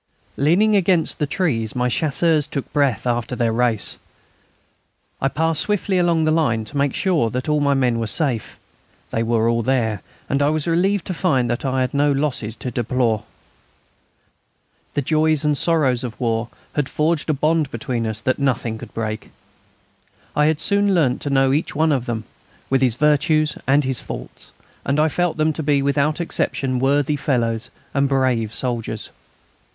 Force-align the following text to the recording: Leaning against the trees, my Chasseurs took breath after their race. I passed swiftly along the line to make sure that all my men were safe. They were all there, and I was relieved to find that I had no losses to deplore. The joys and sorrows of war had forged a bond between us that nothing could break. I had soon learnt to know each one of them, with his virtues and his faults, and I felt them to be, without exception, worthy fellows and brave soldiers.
Leaning 0.35 0.75
against 0.75 1.19
the 1.19 1.27
trees, 1.27 1.75
my 1.75 1.87
Chasseurs 1.87 2.47
took 2.47 2.73
breath 2.73 3.05
after 3.05 3.35
their 3.35 3.53
race. 3.53 3.97
I 5.21 5.27
passed 5.27 5.61
swiftly 5.61 5.99
along 5.99 6.23
the 6.23 6.31
line 6.31 6.65
to 6.65 6.75
make 6.77 6.95
sure 6.95 7.29
that 7.29 7.47
all 7.47 7.59
my 7.59 7.75
men 7.75 7.99
were 7.99 8.07
safe. 8.07 8.57
They 9.11 9.21
were 9.21 9.47
all 9.47 9.61
there, 9.61 10.01
and 10.27 10.41
I 10.41 10.49
was 10.49 10.65
relieved 10.65 11.05
to 11.05 11.13
find 11.13 11.51
that 11.51 11.63
I 11.65 11.81
had 11.81 11.93
no 11.93 12.11
losses 12.11 12.55
to 12.55 12.71
deplore. 12.71 13.25
The 14.95 15.03
joys 15.03 15.45
and 15.45 15.55
sorrows 15.55 16.03
of 16.03 16.19
war 16.19 16.49
had 16.73 16.89
forged 16.89 17.29
a 17.29 17.33
bond 17.35 17.69
between 17.69 18.07
us 18.07 18.21
that 18.21 18.39
nothing 18.39 18.79
could 18.79 18.95
break. 18.95 19.29
I 20.35 20.47
had 20.47 20.59
soon 20.59 20.95
learnt 20.95 21.21
to 21.21 21.29
know 21.29 21.53
each 21.53 21.75
one 21.75 21.91
of 21.91 22.07
them, 22.07 22.23
with 22.71 22.81
his 22.81 22.95
virtues 22.95 23.55
and 23.67 23.83
his 23.83 23.99
faults, 23.99 24.51
and 24.83 24.99
I 24.99 25.09
felt 25.09 25.37
them 25.37 25.53
to 25.53 25.61
be, 25.61 25.83
without 25.83 26.19
exception, 26.19 26.79
worthy 26.79 27.17
fellows 27.17 27.69
and 27.93 28.09
brave 28.09 28.51
soldiers. 28.51 29.11